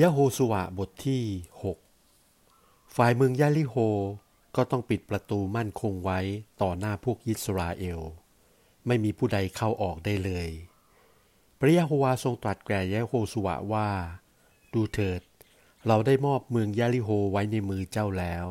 [0.00, 1.24] ยะโฮสุวะบทที่
[2.08, 3.74] 6 ฝ่ายเมืองยาลิโฮ
[4.56, 6.20] ก็ต้องปิดประตูมั่นคงไว้
[6.62, 8.00] ต่อหน้าพวกยิสราเอล
[8.86, 10.48] ไม่มีผู้ใดเข้าออกได้เลย
[11.58, 13.88] พระยะโฮวาทรงตรัสแก่ยะโฮสุวะว่า
[14.72, 15.22] ดูเถิด
[15.86, 18.46] เราได้มอบเมืองยาลิโฮไว้ในมือเจ้าแล้ว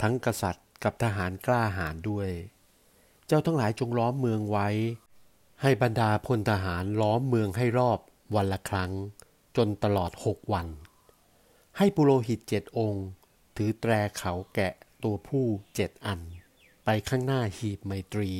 [0.00, 2.30] ทั้งกษัตริย์กับทหารกล้าหาญด้วย
[3.26, 4.68] เจ้าทั้งหลายจงล้อมเมืองไว้
[5.62, 7.98] ให้บรรดาพลทหารล้อมเมืองให้รอบ
[8.34, 8.92] วันละครั้ง
[9.56, 10.68] จนตลอดหกวัน
[11.76, 13.06] ให้ปุโรหิตเจ็ดองค์
[13.56, 16.20] ถือแตรเขาแกะตัวผู้เจ็ดอัน
[16.84, 18.32] ไปข้างหน้าหีบไมตรี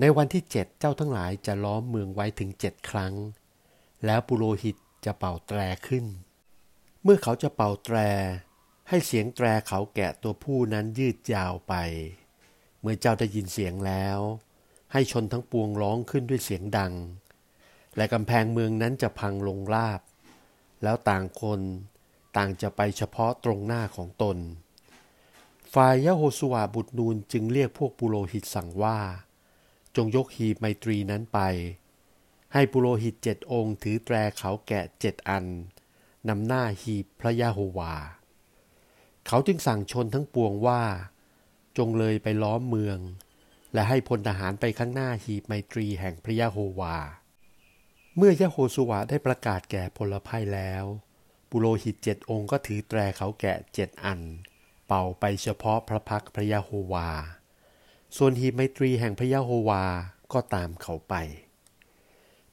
[0.00, 3.14] ในวันที่เจ็ดเจ้าทั้งหลายจะล้อมเมืองไว้ถึงเจ็ดครั้ง
[4.06, 6.04] แล้วปุโรหิตจะเป่าแตรขึ้น
[7.02, 7.98] เมื่อเขาจะเป่าแตร
[8.88, 11.74] ให้เสียงแตรเขาแกะตัวผู้นั้นยืดยาวไป
[12.80, 14.18] เมื่อเจ้าได้ยินเสียงแล้ว
[14.92, 16.92] ให้ชนทั้งปวงร้องขึ้นด้วยเสียงดัง
[17.96, 20.00] และกำแพงเมืองนั้นจะพังลงราบ
[20.82, 21.60] แล้วต่างคน
[22.36, 24.38] ต่างจะไปเฉพาะตรงหน้าของตน
[25.74, 28.98] ฝ่ายยะโฮสวาบุตรนูนจึงเรียกพวกปุโรหิตสั่งว่า
[29.96, 31.38] จงยกหีบไมตรีนั้นไป
[32.52, 35.44] ให้ปุโรหิตเจ็ดองค์ถือแตรเขาแกะเจ็ดอัน
[36.28, 37.94] นำหน้าหีบพระยะโฮวา
[39.26, 40.82] เขาจึงสั่งชนทั้งปวงว่า
[41.78, 42.98] จงเลยไปล้อมเมือง
[43.74, 46.96] และให้พลทหารไปข้างหน้าหีบไมตรีแห่งพระยะโฮวา
[48.16, 50.84] เมื่อยะโฮสุวะได้ประกาศแก่พลภัยแล้ว
[51.50, 54.20] ปุโรหิตเจ็ดองค์ก็ถือแตรเขาแกะเจ็ดอัน
[54.86, 57.10] เป่าไปเฉพาะพระพักพระยะโฮวา
[58.16, 59.84] ส่วนหีบไมตรีแห่งพระยะโฮวา
[60.32, 61.14] ก็ตามเขาไป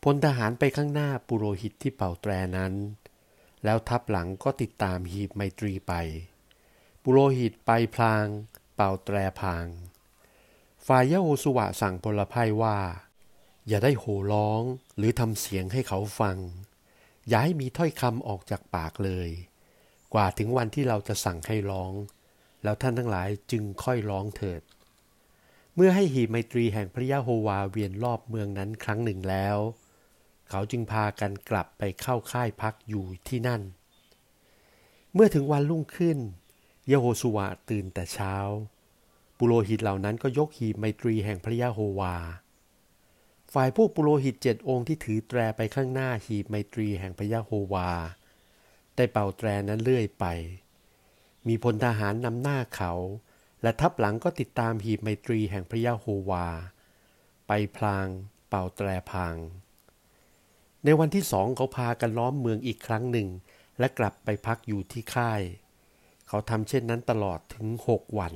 [0.04, 2.74] พลทหารไปข้างหน้าปุโรหิตที่เป่าแตรนั้น
[3.64, 5.94] แล้วทับหลังก็ติดตามหีบไมตรีไป
[7.04, 8.26] ปุโรหิตไปพลาง
[8.76, 9.66] เป่าแตรพาง
[10.88, 12.78] ฝ่ายยะโฮสุวะสั่งพลภัยว่า
[13.70, 14.64] อย่าได้โห่ร้อง
[14.98, 16.38] หรือทำเสียงให้เขาฟัง
[17.28, 19.30] อย่าให้มีถ้อยคำออกจากปากเลย
[20.14, 21.94] กว่าถึงวันที่เราจะสั่งให้ร้อง
[22.64, 24.62] แล้วท่านทั้งหลายจึงค่อยร้องเถิด
[25.76, 29.58] เมื่อให้หีไมตรีแห่งพระยะโฮวาเวียนรอบเมืองนั้นครั้งหนึ่งแล้ว
[30.50, 33.62] เขาจึงพากันกลับไปเข้าค่ายพักอยู่ที่นั่น
[35.14, 36.18] เมื่อถึงวันรุ่งขึ้น
[36.88, 38.36] เยโฮสุวาตื่นแต่เช้า
[39.38, 42.16] ปุโรหิตเหล่านั้นก็ยกหีไมตรีแห่งพระยะโฮวา
[43.54, 47.92] ฝ่ายพวกปุโรหิตเจ็ดองค์ที่ถือแตรไปข้างหน้าหีบไมตรีแห่งพยะโฮวา
[48.96, 50.26] ได้เป่าแตรนั้นเลื่อยไป
[51.48, 52.94] มีพลทหารนำหน้าเขา
[53.62, 56.48] และทับหลังก็ติดตามหีบไมตรีแห่งพระยะโฮวา
[57.48, 58.08] ไปพลาง
[58.50, 59.36] เป่าแตรพัง
[60.84, 63.28] ในวันที่สองเขาพากันล้อมเมืองอีกครั้งหนึ่ง
[63.80, 65.42] และกลับไปพักอยู่ที่ค่าย
[66.28, 68.34] เขาทำเช่นนั้นตลอดถึงหกวัน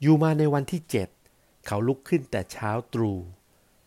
[0.00, 1.08] อยู่มาในวันที่เจ็ด
[1.66, 3.18] เขาลุกขึ้นแต่เช้าตรู่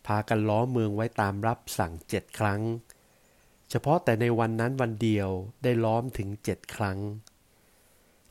[0.08, 2.62] พากันล้อเมืองไว้ตามรับสั่งเจ็ดครั้ง
[3.70, 5.30] เฉพาะแต่ในวันนั้นวันเดียว
[5.64, 7.00] ได้ล้อมถึงเจ็ดครั้ง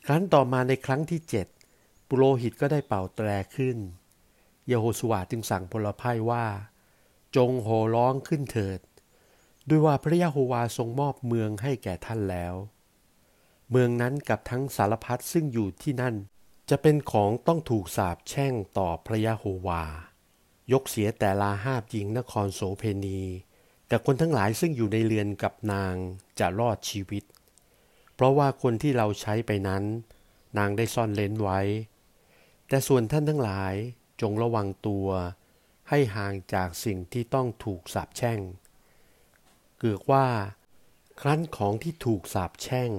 [0.06, 1.46] ครั้นต่อมาในครั้งที่เจ็ด
[2.08, 3.78] ปุโรหิตก็ได้เป่าแตรขึ้น
[4.66, 6.46] เยโฮสวาจึงสั่งพลพ่ายว่า
[7.36, 8.80] จงโห่ร้องขึ้นเถิด
[9.68, 12.54] ด้วยว่าพระยะโฮวาทรงมอบเมืองให้แก่ท่านแล้ว
[13.70, 16.14] เมืองนั้นกับทั้งสารพัดซึ่งอยู่ที่นั่น
[16.70, 19.84] จะเป็นของต้องถูกสาบแช่งต่อพระยะโฮวา
[20.72, 23.20] ยกเสียแต่ลาหาบหญิงนครโสเพณี
[23.88, 25.94] แต่คนทั้งหลายซึ่งอยู่ในเรือนกับนาง
[26.38, 27.24] จะรอดชีวิต
[28.14, 29.84] เพราะว่าคนที่เราใช้ไปนั้น
[30.58, 31.60] นางได้ซ่อนเลนไว้
[32.68, 33.74] แต่ส่วนท่านทั้งหลาย
[34.20, 35.08] จงระวังตัว
[35.88, 38.40] ให้ห่างจากสิ่งที่ต้องถูกสาปแช่ง
[39.78, 40.26] เกือกว่า
[41.20, 42.90] ครั้นของที่ถูกสาปแช่ง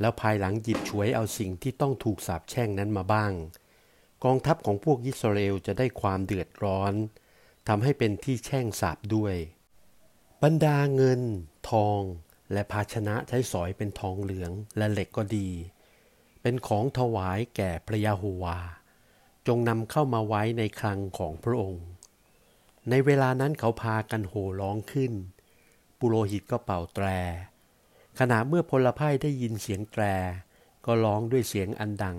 [0.00, 3.32] แล้วภายหลังหยิบฉวยเอาสิ่งที่ต้องถูกสาปแช่งนั้นมาบ้าง
[4.24, 6.94] กองทัพของพวกยิสราเอลจะได้ความเดือดร้อน
[7.68, 9.34] ทำให้เป็นที่แช่งสาบด้วย
[10.42, 11.20] บรรดาเงิน
[11.70, 12.00] ทอง
[12.52, 15.48] และภาชนะใช้สอยเป็นทองเหลืองและเหล็กก็ดี
[16.42, 18.58] เป็นของถวายแก่พระยาโฮวา
[19.46, 21.84] จงนำเข้ามาไว้ในคลังของพระองค์
[22.90, 25.12] ในเวลานั้นเขาพากันโห่ร้องขึ้น
[25.98, 27.06] ปุโรหิตก็เป่าแตร
[28.18, 30.02] ขณะเมื่อพลพ่ายได้ยินเสียงแตร
[30.86, 32.18] ก็ร้องด้วยเสียงอันดัง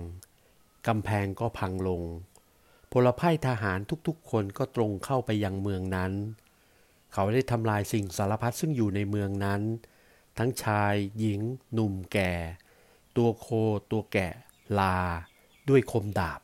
[0.86, 2.02] กำแพงก็พังลง
[2.92, 6.12] พลพ่ายทหารทุกๆ คนก็ตรงเข้าไปยังเมืองนั้น
[7.12, 9.62] เขาได้ทำลายสิ่งสารพัดซึ่งอยู่ในเมืองนั้น
[10.38, 11.40] ทั้งชาย หญิง
[11.72, 12.32] หนุ่มแก่
[13.16, 13.46] ตัวโค
[13.90, 14.32] ตัวแกะ
[14.78, 14.98] ลา
[15.68, 16.40] ด้วยคมดาบ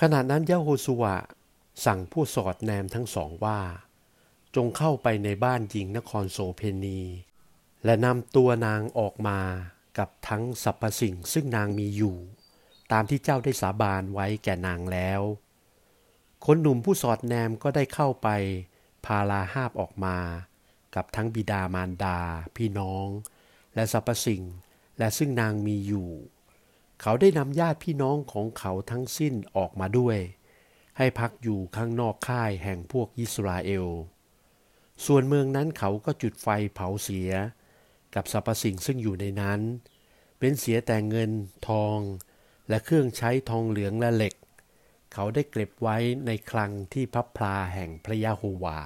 [0.00, 1.16] ขณะนั้นยะโฮสุวะ
[1.84, 3.60] สั่งผู้สอดแนมทั้งสองว่า
[4.56, 7.00] จงเข้าไปในบ้านหญิงนครโสเพณี
[7.84, 9.40] และนำตัวนางออกมา
[9.98, 12.16] กับทั้งสรรพสิ่งซึ่งนางมีอยู่
[12.92, 15.20] ตามที่เจ้าได้สาบานไว้แก่นางแล้ว
[16.46, 18.28] คนหนุ่มผู้สอดแนมก็ได้เข้าไป
[19.04, 20.18] พาลาหาบออกมา
[20.94, 22.18] กับทั้งบิดามารดา
[22.56, 23.06] พี่น้อง
[23.74, 24.42] และสรรพสิ่ง
[24.98, 26.10] และซึ่งนางมีอยู่
[27.00, 30.18] เขาได้นำญาติพี่น้องของเขาทั้งสิ้นออกมาด้วย
[30.98, 33.86] ให้พักอยู่ข้างนอกค่ายแห่งพวกอิสราเอล
[35.06, 37.30] ส่วนเมืองนั้นเขาก็จุดไฟเผาเสีย
[38.14, 39.60] กับสรรพสิ่งซึ่งอยู่ในนั้น
[40.38, 41.30] เป็นเสียแต่เงิน
[41.68, 41.98] ทอง
[42.70, 44.34] และเครื่องใช้ทองเหลืองและเหล็ก
[45.12, 45.96] เขาได้เก็บไว้
[46.26, 48.80] ในคลังที่พับพลาแห่งพระยะโฮวา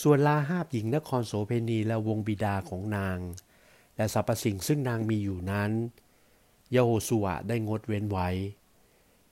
[0.00, 3.18] ส่วนลาหาบหญิงนครโสเพณีและวงบิดาของนาง
[3.96, 5.70] และสรรพสิ่งซึ่งนางมีอยู่นั้น
[6.74, 8.28] ยโฮสุวะได้งดเว้นไว้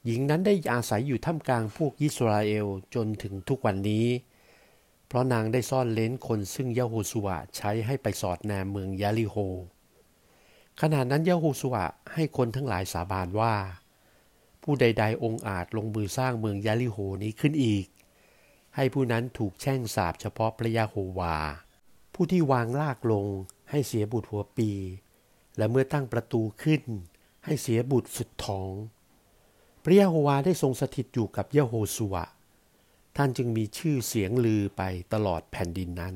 [0.05, 4.07] หญิงนั้นได้อาศัยอยู่ท่ามกลางพวกยิสราเอลจนถึงทุกวันนี้
[5.07, 9.37] เพราะนางได้ซ่อนเลนคนซึ่งยโฮสุวะใช้ให้ไปสอดแนมเมืองยาลิโฮ
[10.81, 13.55] ขณะนั้นยะโฮสุวะให้คนทั้งหลายสาบานว่า
[14.63, 17.87] ผู้ใด ๆ องค์อาจลงมือสร้างเมืองยาลิโฮนี้ขึ้นอีก
[18.77, 21.37] ให้ผู้นั้นถูกแช่งสาบเฉพาะพระยาโฮวา
[22.15, 23.27] ผู้ที่วางลากลง
[23.71, 24.71] ให้เสียบุตรหัวปี
[25.57, 26.83] และเมื่อตั้งประตูขึ้น
[27.45, 28.73] ให้เสียบุตรสุดท้อง
[29.85, 32.25] พระยะโฮวาได้ทรงสถิตอยู่กับยะโฮสุวะ
[33.17, 34.83] ท่านจึงมีชื่อเสียงลือไป
[35.13, 36.15] ตลอดแผ่นดินนั้น